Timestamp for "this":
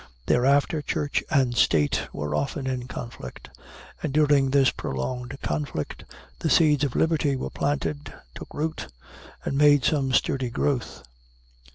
4.49-4.71